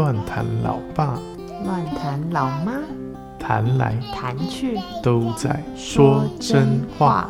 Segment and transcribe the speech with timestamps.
[0.00, 1.20] 乱谈老爸，
[1.62, 2.80] 乱谈老妈，
[3.38, 7.28] 谈来谈去都在说真话。。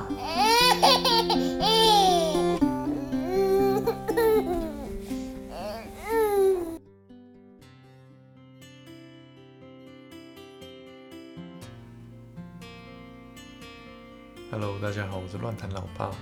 [14.53, 16.13] Hello，大家好，我是乱谈老爸。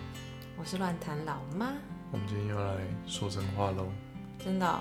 [0.59, 1.74] 我是乱谈老妈，
[2.10, 3.84] 我们今天又来说真话喽。
[4.38, 4.80] 真的哦、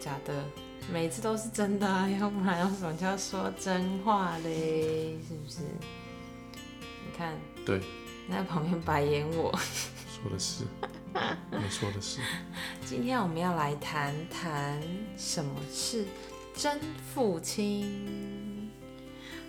[0.00, 0.44] 假的？
[0.92, 5.18] 每次都是真的啊， 要不然要什么叫说真话嘞？
[5.28, 5.58] 是不是？
[7.06, 7.80] 你看，对，
[8.26, 9.56] 你在旁边白眼我。
[10.22, 10.64] 说的是，
[11.52, 12.20] 你说的是。
[12.84, 14.82] 今天我们要来谈谈
[15.16, 16.06] 什么是
[16.54, 16.80] 真
[17.14, 18.70] 父亲。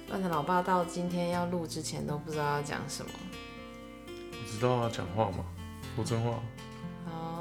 [0.10, 3.12] 乱谈老爸到今天要录之前都不知道要讲什么
[4.32, 5.46] 我知道啊，讲话嘛，
[5.96, 6.40] 说真话。
[7.08, 7.41] 哦，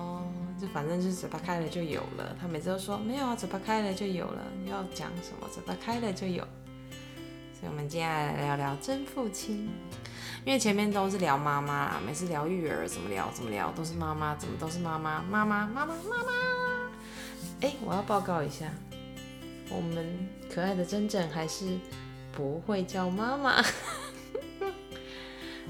[0.60, 2.36] 就反正就是嘴巴开了就有了。
[2.40, 6.46] 他每次都说没有啊，嘴巴开了就有了，要讲什么嘴巴开了就有。
[7.52, 9.68] 所以我们接下来聊聊真父亲，
[10.44, 16.32] 因为前面都是聊妈妈，每次聊育儿怎么聊怎么聊都是妈妈，怎么都是妈妈妈妈妈妈妈妈。
[17.60, 18.66] 哎、我要报告一下，
[19.68, 21.78] 我们可爱的真真还是
[22.32, 23.62] 不会叫妈妈。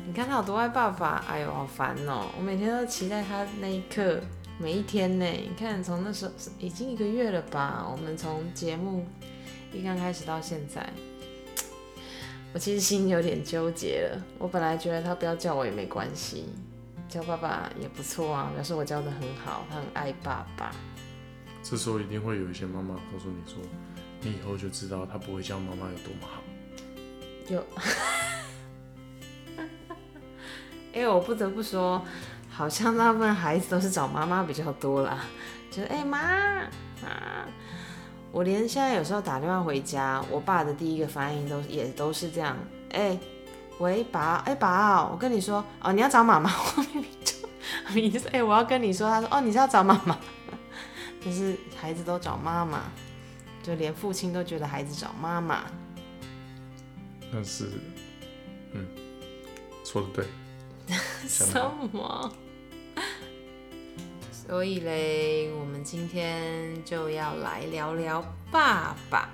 [0.06, 4.20] 你看他有多爱爸爸，哎呦，好烦哦、我每天都期待他那一刻
[4.60, 5.24] 每一天呢。
[5.24, 7.88] 你看，从那时候已经一个月了吧？
[7.90, 9.06] 我们从节目
[9.72, 10.86] 一刚开始到现在，
[12.52, 14.22] 我其实心有点纠结了。
[14.38, 16.44] 我本来觉得他不要叫我也没关系，
[17.08, 20.70] 叫爸爸也不错啊，表示我教的很好，他很爱爸爸。
[21.62, 23.62] 这时候一定会有一些妈妈告诉你说，
[24.20, 26.42] 你以后就知道他不会叫妈妈有多么好。
[27.48, 27.64] 有，
[30.92, 32.04] 因 为我不得不说，
[32.60, 35.24] 好像大部分孩子都是找妈妈比较多啦，
[35.70, 36.18] 就是哎妈
[37.02, 37.48] 啊，
[38.30, 42.54] 我连现在有时候打电话回家，我爸的第一个反应都也都是这样，
[42.92, 43.18] 哎、
[43.78, 47.34] 喂爸，哎、爸，我跟你说，哦你要找妈妈，我明明就
[47.94, 50.18] 明明就是哎、我要跟你说，他说哦你是要找妈妈，
[51.24, 52.82] 就是孩子都找妈妈，
[53.62, 55.62] 就连父亲都觉得孩子找妈妈。
[57.32, 57.70] 但是，
[58.74, 58.86] 嗯，
[59.82, 60.26] 说的对。
[61.26, 61.46] 什
[61.92, 62.30] 么？
[64.50, 69.30] 所以嘞，我们今天就要来聊聊爸爸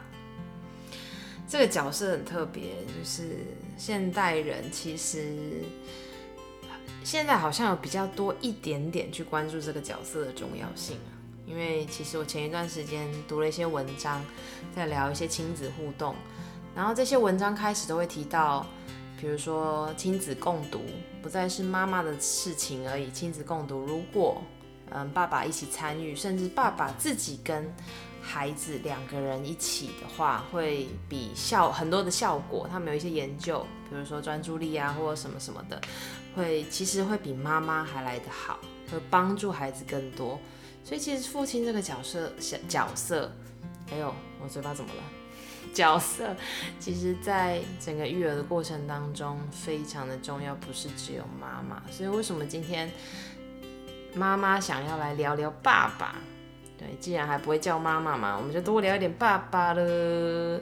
[1.48, 3.38] 这个角色很特别，就是
[3.78, 5.62] 现代人其实
[7.02, 11.16] 现在好像有比较多一点点去关注这个角色的重要性啊。
[11.46, 14.22] 因为其实我前一段时间读了一些文章，
[14.74, 16.14] 在聊一些亲子互动，
[16.74, 18.66] 然后这些文章开始都会提到。
[19.18, 20.82] 比如说亲子共读
[21.22, 24.42] 不再是妈妈的事情而已，亲子共读如果
[24.90, 27.72] 嗯爸爸一起参与，甚至爸爸自己跟
[28.20, 32.66] 孩子两个人一起的话，会比效很多的效果。
[32.70, 35.80] 他们有一些研究，比如说专注力啊或者什么什么的，
[36.34, 38.58] 会其实会比妈妈还来得好，
[38.90, 40.38] 会帮助孩子更多。
[40.84, 42.32] 所以其实父亲这个角色
[42.68, 43.30] 角色，
[43.90, 45.02] 哎呦，我嘴巴怎么了？
[45.74, 46.34] 角色，
[46.80, 51.82] 其实在整个育儿的过程当中非常的重要，不是只有妈妈。
[51.90, 52.90] 所以为什么今天
[54.16, 56.16] 妈妈想要来聊聊爸爸？
[56.78, 59.82] 对，既然还不会叫妈妈嘛，我们就多聊一点爸爸了。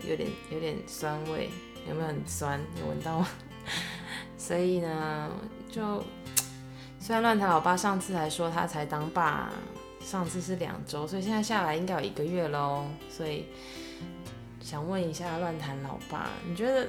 [0.03, 1.49] 有点有点酸味，
[1.89, 2.61] 有没有很酸？
[2.81, 3.29] 有闻到吗？
[4.37, 5.31] 所以呢，
[5.71, 6.05] 就
[6.99, 9.51] 虽然乱谈老爸上次还说他才当爸，
[10.01, 12.85] 上次是两周，所以现在下来应该有一个月喽。
[13.09, 13.47] 所以。
[14.61, 16.89] 想问一下乱谈老爸，你觉得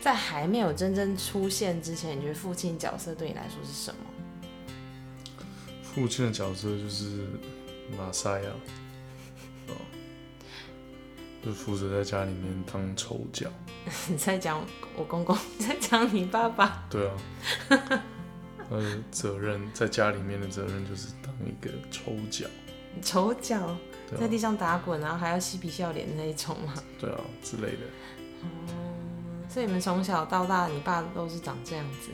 [0.00, 4.00] 在还没有真正出现之前，你觉得父亲角色对你来说是什么？
[5.96, 7.26] 父亲的角色就是
[7.96, 8.50] 马赛亚，
[9.68, 9.72] 哦，
[11.42, 13.48] 就负责在家里面当丑角。
[14.06, 14.62] 你在讲
[14.94, 16.84] 我公公， 你在讲你爸爸。
[16.90, 17.16] 对啊，
[17.70, 22.44] 他的责任在家里面的责任就是当一个丑角，
[23.00, 23.78] 丑角啊，
[24.20, 26.74] 在地上打滚，然后还要嬉皮笑脸那一种吗？
[27.00, 27.78] 对啊之类的。
[29.48, 32.10] 所以你们从小到大，你爸都是长这样子。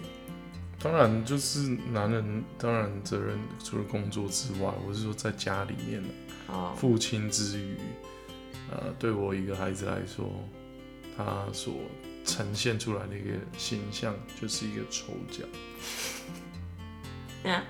[0.83, 1.61] 当然，就是
[1.93, 6.03] 男人，当然责任除了工作之外，我是说在家里面
[6.49, 7.77] 哦，父亲之余，
[8.69, 10.29] 呃，对我一个孩子来说，
[11.17, 11.75] 他所
[12.25, 15.45] 呈现出来的一个形象就是一个丑角。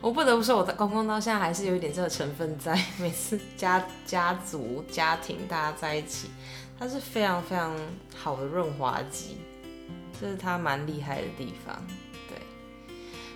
[0.00, 2.76] 我不得不说，我的公公到现在还是有一点这个成分在。
[2.98, 6.28] 每次家家族家庭大家在一起，
[6.76, 7.72] 他是非常非常
[8.16, 9.36] 好的润滑剂，
[10.20, 11.80] 这是他蛮厉害的地方。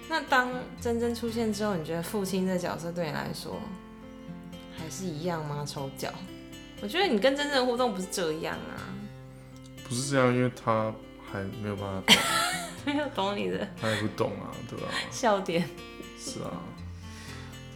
[0.07, 0.51] 对，那当
[0.81, 3.61] 真真出现之后，你觉得父亲这角色对你来说
[4.79, 5.65] 还还是一样吗？
[5.67, 6.09] 抽脚？
[6.81, 8.95] 我觉得你跟真正的互动不是这样啊，
[9.89, 10.95] 不是这样，因为他
[11.29, 12.17] 还没有办法懂，
[12.95, 15.69] 没有懂你的他也不懂啊，对吧、笑点。
[16.17, 16.63] 是啊，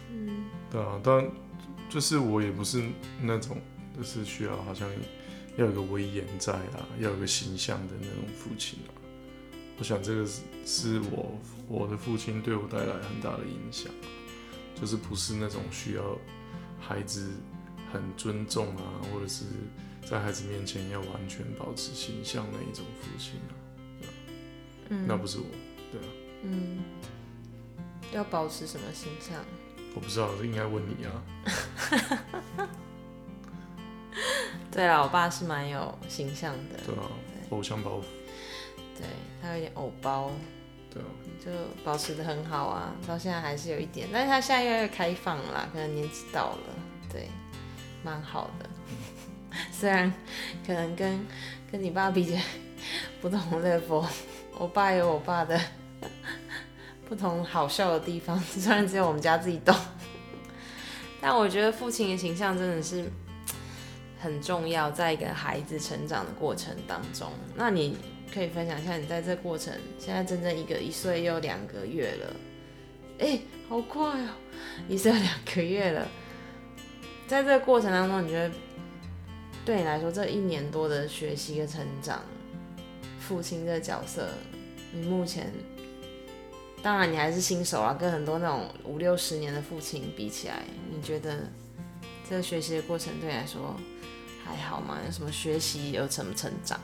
[0.09, 1.29] 嗯，对啊，但
[1.89, 2.81] 就是我也不是
[3.21, 3.57] 那种，
[3.97, 4.89] 就是需要好像
[5.57, 9.00] 要有个威严在啊，要有个形象的那种父亲啊。
[9.81, 11.31] 我想这个是是我
[11.67, 13.91] 我的父亲对我带来很大的影响，
[14.79, 16.03] 就是不是那种需要
[16.79, 17.31] 孩子
[17.91, 19.43] 很尊重啊，或者是
[20.07, 23.57] 在孩子面前要完全保持形象的一种父亲啊，
[24.89, 25.07] 嗯。
[25.07, 25.45] 那不是我，
[25.91, 26.07] 对啊，
[26.43, 26.77] 嗯，
[28.13, 29.43] 要保持什么形象？
[29.95, 32.69] 我不知道，这应该问你啊。
[34.69, 37.09] 对了，我爸是蛮有形象的，对啊，
[37.49, 38.03] 偶像包袱，
[39.55, 40.31] 有点偶包，
[40.89, 41.07] 对啊，
[41.43, 41.51] 就
[41.83, 46.75] 保持的很好啊，到现在还是有一点，但是他现在越来越开放了啦，可能年纪到了，
[47.11, 47.27] 对，
[48.03, 48.69] 蛮好的。
[49.71, 50.11] 虽然
[50.65, 51.25] 可能跟
[51.71, 52.43] 跟你爸比起来
[53.21, 54.05] 不同 level，
[54.57, 55.59] 我爸有我爸的
[57.07, 59.75] 不同好笑的地方，虽然只有我们家自己懂，
[61.19, 63.11] 但我觉得父亲的形象真的是
[64.21, 67.29] 很重要，在一个孩子成长的过程当中。
[67.55, 67.97] 那你
[68.33, 72.35] 可以分享一下，你在这过程，现在整整一个一岁又两个月了，
[73.19, 74.29] 哎、好快哦、
[74.87, 76.07] 一岁两个月了。
[77.27, 78.53] 在这个过程当中，你觉得
[79.65, 82.23] 对你来说，这一年多的学习跟成长，
[83.19, 84.29] 父亲这个角色，
[84.93, 85.51] 你目前，
[86.81, 91.39] 当然你还是新手啊，跟很多那种五六十年的父亲比起来，你觉得
[92.29, 93.75] 这个学习的过程对你来说
[94.43, 94.99] 还好吗？
[95.05, 96.79] 有什么学习，有什么成长？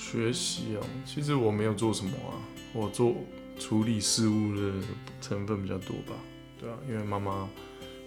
[0.00, 2.32] 学习哦，其实我没有做什么啊，
[2.72, 3.14] 我做
[3.58, 4.72] 处理事务的
[5.20, 6.14] 成分比较多吧，
[6.58, 7.46] 对啊，因为妈妈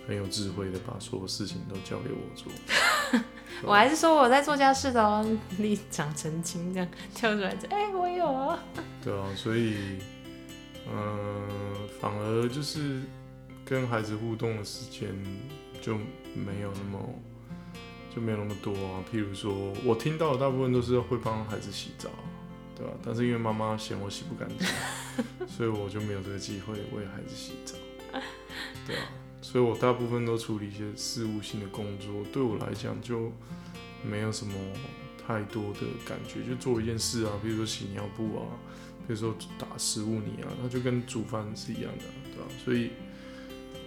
[0.07, 2.51] 很有智慧的把所有事情都交给我做，
[3.63, 5.25] 我还是说我在做家事的哦，
[5.59, 8.59] 立场澄清这样跳出来就，哎、我有啊。
[9.03, 9.99] 对啊，所以，
[10.91, 11.47] 嗯、
[12.01, 13.01] 反而就是
[13.63, 15.09] 跟孩子互动的时间
[15.79, 15.95] 就
[16.33, 16.99] 没有那么
[18.13, 19.03] 就没有那么多啊。
[19.11, 22.09] 譬如说，我听到的大部分都是会帮孩子洗澡，
[22.75, 24.67] 对吧、但是因为妈妈嫌我洗不干净，
[25.47, 27.75] 所以我就没有这个机会为孩子洗澡，
[28.85, 29.03] 对啊。
[29.41, 33.29] 所以我大部分都处理一些事务性的工作，对我来讲就
[34.01, 34.53] 没有什么
[35.27, 38.47] 太多的感觉，就做一件事啊，比如说洗尿布啊，
[39.05, 42.91] 比如说打食物泥啊，它就跟煮饭是一样的，对吧、所以，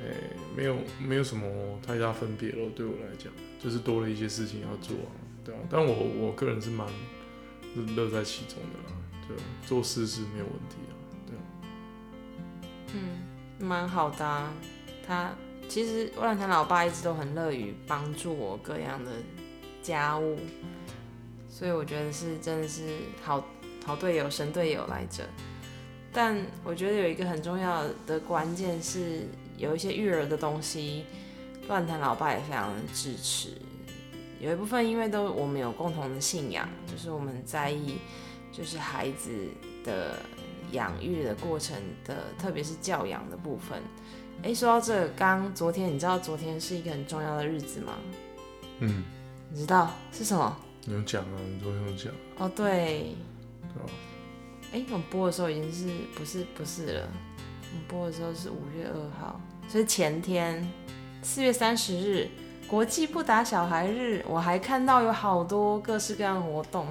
[0.00, 3.32] 诶、没有没有什么太大分别咯，对我来讲，
[3.62, 5.10] 就是多了一些事情要做啊，
[5.44, 5.58] 对啊。
[5.70, 6.86] 但我我个人是蛮
[7.94, 8.96] 乐在其中的啦，
[9.28, 10.92] 对，做事是没有问题啊，
[11.26, 11.42] 对啊。
[12.94, 14.52] 嗯，蛮好的、啊。
[15.06, 15.32] 他
[15.68, 19.10] 其实万谈老爸一直都很乐于帮助我各样的
[19.82, 20.36] 家务，
[21.48, 22.82] 所以我觉得是真的是
[23.22, 23.44] 好
[23.84, 25.24] 好队友、神队友来着。
[26.12, 31.04] 但我觉得有一个很重要的关键是，有一些育儿的东西，
[31.68, 33.50] 乱谈老爸也非常的支持。
[34.38, 37.96] 有一部分因为都我们有共同的信仰，就是我们在意，
[38.52, 39.30] 就是孩子
[39.82, 40.18] 的
[40.72, 43.80] 养育的过程的，特别是教养的部分。
[44.42, 47.94] 诶，说到这个，刚昨天你知道昨天是一个很重要的日子吗？
[48.80, 49.02] 嗯，
[49.50, 50.54] 你知道是什么？
[50.84, 53.14] 你有讲啊，你昨天有讲，哦，对，
[54.70, 57.08] 对我们播的时候已经是不是不是了？
[57.88, 60.66] 播的时候是五月二号，所以前天
[61.22, 62.28] 四月三十日
[62.66, 66.86] 国际不打小孩日，我还看到有好多各式各样的活动。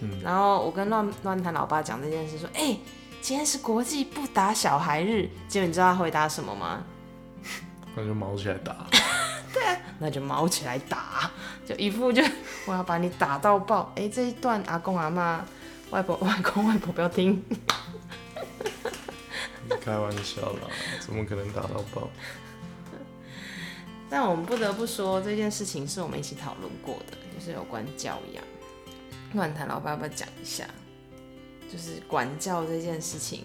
[0.00, 2.76] 嗯，然后我跟乱乱谈老爸讲这件事，说：“哎、
[3.20, 6.82] 今天是国际不打小孩日。”结果你知道他回答什么吗？
[7.94, 8.86] 那就毛起来打，
[9.52, 11.30] 对啊那就毛起来打，
[11.66, 12.22] 就一副就
[12.66, 13.92] 我要把你打到爆。
[13.96, 15.44] 哎、这一段阿公阿妈、
[15.90, 17.44] 外婆、 外公外婆不要听。
[19.80, 20.68] 开玩笑啦，
[21.00, 22.08] 怎么可能打到爆？
[24.08, 28.42] 但我们不得不说，这件事情是我们一起讨论过的，就是有关教养。
[29.34, 30.64] 乱谈老爸要不要讲一下？
[31.70, 33.44] 就是管教这件事情，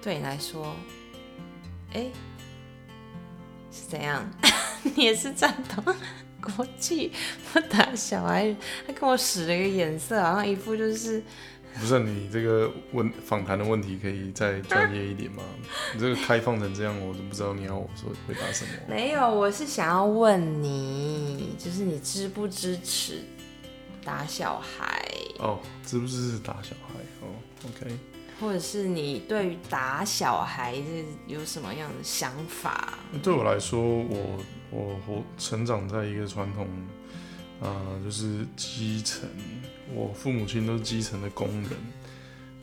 [0.00, 0.76] 对你来说，
[1.92, 2.06] 哎、
[3.72, 4.24] 是怎样？
[4.94, 5.82] 你也是赞同
[6.40, 7.10] 国际
[7.52, 8.54] 不打小孩？
[8.86, 11.20] 他跟我使了一个眼色，好像一副就是
[11.80, 15.42] 不是你这个问访谈的问题可以再专业一点吗？
[15.94, 18.70] 你这个开放成这样，我都不知道你要我说回答什么。
[18.86, 19.22] 没有。
[19.28, 23.22] 我是想要问你，就是你支不支持
[24.04, 25.02] 打小孩？
[25.38, 27.00] 哦，支不支持打小孩？
[27.22, 27.28] 哦
[27.64, 27.96] ，OK，
[28.40, 32.98] 或者是你对于打小孩子有什么样的想法？
[33.22, 36.68] 对我来说，我我我成长在一个传统，
[37.62, 39.28] 啊，就是基层，
[39.94, 41.70] 我父母亲都是基层的工人，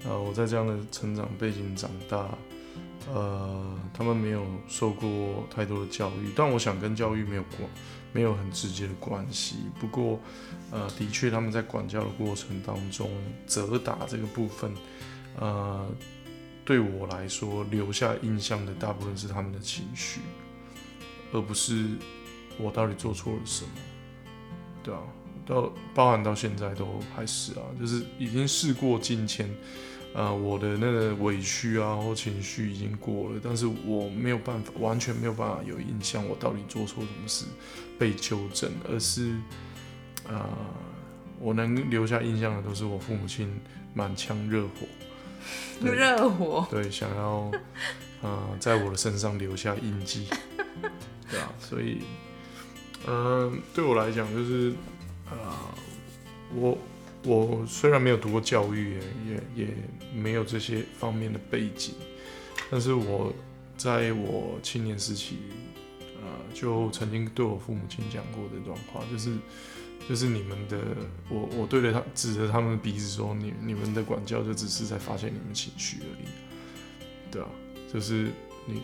[0.05, 2.29] 呃，我在这样的成长背景长大，
[3.07, 7.61] 呃，他们没有受过太多的教育，但我想跟教育没有关，
[8.11, 9.57] 没有很直接的关系。
[9.79, 10.19] 不过，
[10.71, 13.09] 呃，的确他们在管教的过程当中，
[13.45, 14.73] 责打这个部分。
[15.37, 15.87] 呃，
[16.65, 20.19] 对我来说，留下印象的大部分是他们的情绪，
[21.31, 21.85] 而不是
[22.57, 23.71] 我到底做错了什么，
[24.83, 25.01] 对啊，
[25.49, 29.49] 到包含到现在都还是啊，就是已经事过境迁，
[30.13, 37.45] 呃，我的那个委屈啊或情绪已经过了，但是我没有办法，完全没有办法有印象，我到底做错什么事
[37.97, 39.35] 被纠正，而是，
[40.27, 40.45] 呃，
[41.39, 43.51] 我能留下印象的都是我父母亲
[43.95, 44.87] 满腔热火。
[45.81, 47.49] 热火对，想要
[48.21, 50.27] 呃在我的身上留下印记，
[51.31, 52.01] 对啊，所以
[53.07, 54.73] 嗯，对我来讲就是
[55.31, 55.75] 呃，
[56.55, 56.77] 我
[57.23, 59.73] 我虽然没有读过教育，也也
[60.13, 61.93] 没有这些方面的背景，
[62.69, 63.33] 但是我
[63.77, 65.37] 在我青年时期，
[66.21, 69.33] 呃，就曾经对我父母亲讲过这段话，就是。
[70.07, 70.79] 就是你们的，
[71.29, 76.25] 我我对着他指着他们的鼻子说，你你们的管教就只是在发现你们情绪而已，
[77.29, 77.47] 对啊，
[77.93, 78.31] 就是
[78.65, 78.81] 你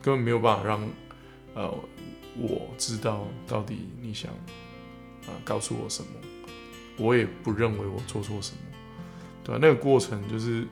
[0.00, 0.88] 根本没有办法让
[1.52, 1.68] 呃
[2.38, 4.32] 我知道到底你想
[5.26, 6.08] 啊告诉我什么，
[6.98, 8.58] 我也不认为我做错什么，
[9.44, 10.66] 对啊，那个过程就是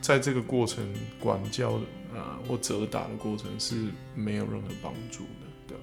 [0.00, 0.84] 在这个过程
[1.18, 1.72] 管教
[2.14, 5.46] 啊或责打的过程是没有任何帮助的。
[5.66, 5.76] 对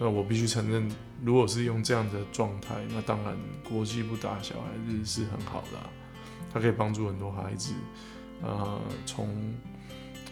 [0.00, 0.88] 那我必须承认，
[1.24, 3.36] 如果是用这样的状态，那当然
[3.68, 5.78] 国际不打小孩子是很好的，
[6.52, 7.74] 它可以帮助很多孩子，
[8.40, 9.28] 呃，从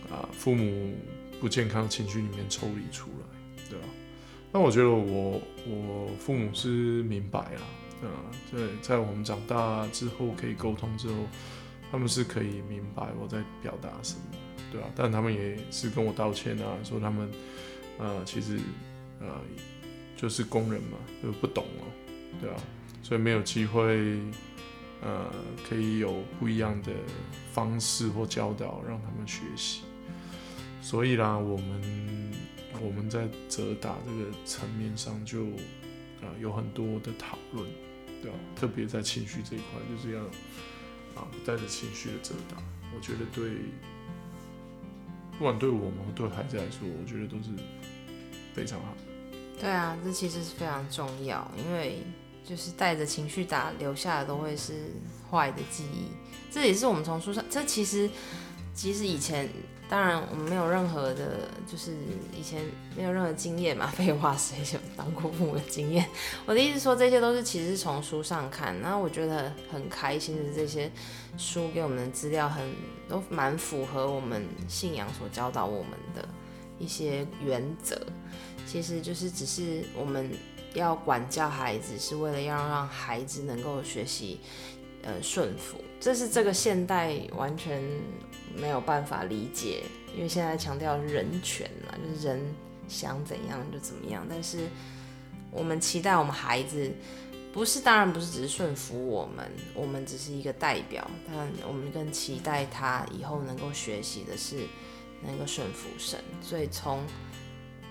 [0.09, 0.95] 啊父母
[1.41, 3.85] 不健康情绪里面抽离出来，对吧？
[4.57, 7.61] 那我觉得我我父母是明白啊，
[8.03, 8.09] 啊，
[8.51, 11.15] 在在我们长大之后可以沟通之后，
[11.93, 14.21] 他们是可以明白我在表达什么，
[14.73, 14.89] 对吧？
[14.97, 17.31] 但他们也是跟我道歉啊，说他们
[17.99, 18.59] 呃其实。
[19.19, 19.29] 呃，
[20.15, 21.85] 就是工人嘛，就不懂哦，
[22.39, 22.57] 对啊，
[23.03, 24.19] 所以没有机会，
[25.03, 25.33] 呃，
[25.67, 26.93] 可以有不一样的
[27.51, 29.85] 方式或教导让他们学习。
[30.83, 32.16] 所以啦，我们
[32.83, 35.47] 我们在责打这个层面上就
[36.21, 37.67] 啊有很多的讨论，
[38.23, 38.37] 对吧？
[38.55, 40.23] 特别在情绪这一块，就是要
[41.21, 42.57] 啊带着情绪的折打。
[42.95, 43.51] 我觉得对，
[45.39, 47.51] 不管对我们对孩子来说，我觉得都是
[48.55, 48.97] 非常好。
[49.61, 52.03] 对啊，这其实是非常重要，因为
[52.45, 54.93] 就是带着情绪打留下的都会是
[55.31, 56.09] 坏的记忆。
[56.51, 58.09] 这也是我们从书上，这其实
[58.77, 59.49] 其实以前
[59.89, 61.93] 当然我们没有任何的，就是
[62.39, 62.61] 以前
[62.95, 66.07] 没有任何经验嘛，废话谁有当过父母的经验？
[66.45, 70.91] 我的意思说，这些都是其实是从书上看，然后我觉得很开心的这些
[71.39, 72.63] 书给我们的资料很
[73.09, 76.29] 都蛮符合我们信仰所教导我们的
[76.79, 77.99] 一些原则。
[78.67, 80.31] 其实就是只是我们
[80.75, 84.41] 要管教孩子，是为了要让孩子能够学习，
[85.03, 85.81] 呃，顺服。
[85.99, 87.83] 这是这个现代完全
[88.59, 89.83] 没有办法理解，
[90.15, 92.41] 因为现在强调人权嘛，就是人
[92.89, 94.27] 想怎样就怎么样。
[94.29, 94.69] 但是
[95.51, 96.91] 我们期待我们孩子，
[97.53, 101.37] 不是当然不是只是顺服我们，我们只是一个代表，但
[101.67, 104.61] 我们更期待他以后能够学习的是
[105.23, 106.19] 能够顺服神。
[106.41, 107.03] 所以从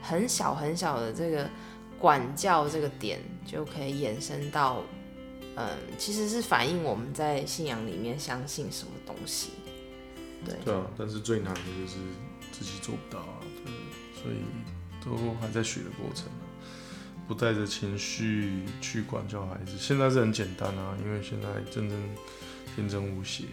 [0.02, 1.50] 很小很小的这个
[2.00, 4.84] 管教这个点，就可以延伸到，
[5.56, 5.68] 嗯，
[5.98, 9.52] 其实是反映我们在信仰里面相信什么东西。
[10.46, 10.56] 对。
[10.64, 11.98] 对啊，但是最难的就是
[12.52, 13.40] 自己做不到啊，
[14.14, 14.36] 所以
[15.04, 16.46] 都还在学的过程啊。
[17.28, 22.00] 不带着情绪去管教孩子，现在是很简单啊，因为现在真正
[22.76, 23.44] 天真无邪，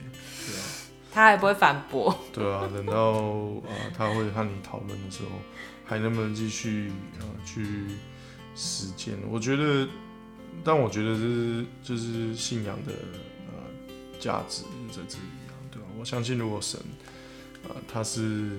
[0.47, 0.65] 对啊。
[1.11, 2.15] 他还不会反驳。
[2.33, 3.13] 对啊，等到
[3.69, 5.31] 啊他会和你讨论的时候。
[5.85, 7.67] 还能不能继续呃去
[8.55, 9.15] 实践？
[9.29, 9.87] 我觉得，
[10.65, 12.93] 但我觉得这是就是信仰的
[13.49, 15.25] 呃价值在这里？
[15.99, 16.81] 我相信如果神
[17.69, 18.51] 呃他是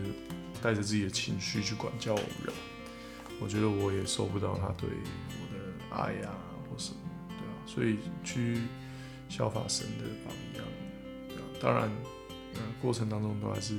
[0.61, 2.53] 带着自己的情绪去管教我们人，
[3.41, 6.29] 我觉得我也收不到他对我的爱呀
[6.69, 6.97] 或什么，
[7.29, 7.53] 对吧？
[7.65, 8.61] 所以去
[9.27, 10.65] 效法神的榜样，
[11.27, 11.43] 对吧？
[11.59, 11.89] 当然，
[12.55, 13.77] 呃，过程当中都还是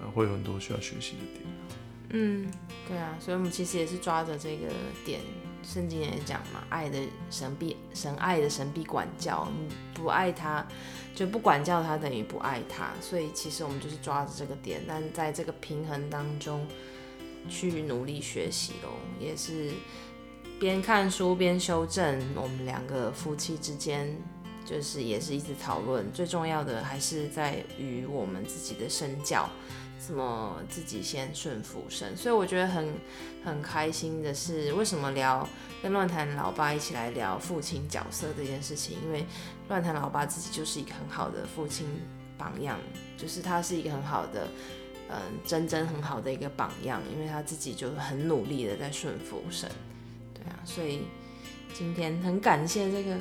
[0.00, 1.44] 呃会有很多需要学习的点。
[2.10, 2.50] 嗯，
[2.88, 4.68] 对啊，所以我们其实也是抓着这个
[5.04, 5.20] 点
[5.70, 6.98] 圣经也讲嘛，爱的
[7.30, 10.66] 神必神爱的神必管教，你不爱他
[11.14, 12.90] 就不管教他，等于不爱他。
[13.02, 16.66] 所以其实我们就是抓着这个点，但在这个平衡当中
[17.50, 19.70] 去努力学习咯，也是
[20.58, 24.16] 边看书边修正我们两个夫妻之间。
[24.68, 29.48] 就是也是一直讨论，最重要的还是在于我们自己的身教，
[29.98, 32.14] 怎么自己先顺服神。
[32.14, 32.92] 所以我觉得很
[33.42, 35.48] 很开心的是，为什么聊
[35.82, 38.98] 跟乱谈老爸一起来聊父亲角色这件事情？
[39.02, 39.24] 因为
[39.68, 41.86] 乱谈老爸自己就是一个很好的父亲
[42.36, 42.78] 榜样，
[43.16, 44.48] 就是他是一个很好的，
[45.08, 49.66] 嗯，真真很好的一个榜样，因为他自己就很努力的在顺服神。
[50.34, 51.04] 对啊，所以
[51.72, 53.16] 今天很感谢这个。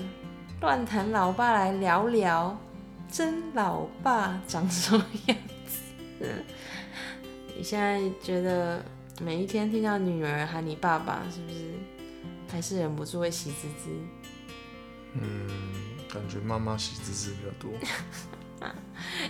[0.59, 2.57] 乱谈老爸来聊聊，
[3.11, 5.37] 真老爸长什么样
[5.67, 6.43] 子？
[7.55, 8.83] 你现在觉得
[9.21, 11.75] 每一天听到女儿喊你爸爸，是不是
[12.51, 13.91] 还是忍不住会喜滋滋？
[15.13, 15.47] 嗯，
[16.11, 18.69] 感觉妈妈喜滋滋比较多。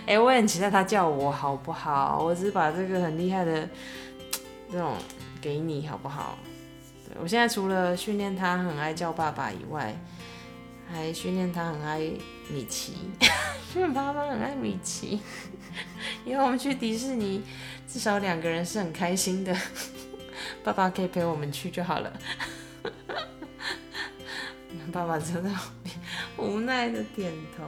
[0.06, 2.22] 哎，我很期待他叫我好不好？
[2.24, 3.68] 我只是把这个很厉害的
[4.72, 4.94] 这种
[5.42, 6.38] 给你好不好？
[7.06, 9.94] 对我现在除了训练他很爱叫爸爸以外。
[10.90, 11.98] 还训练他很爱
[12.48, 12.94] 米奇，
[13.74, 15.20] 因为妈妈很爱米奇。
[16.24, 17.42] 以后我们去迪士尼，
[17.86, 19.54] 至少两个人是很开心的。
[20.64, 22.12] 爸爸可以陪我们去就好了。
[24.92, 25.50] 爸爸真的
[26.36, 27.64] 无奈的点头。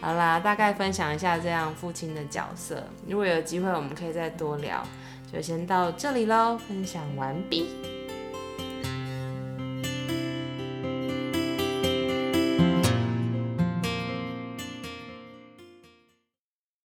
[0.00, 2.84] 好啦，大概分享一下这样父亲的角色。
[3.06, 4.86] 如果有机会，我们可以再多聊。
[5.32, 7.70] 就先到这里喽，分享完毕。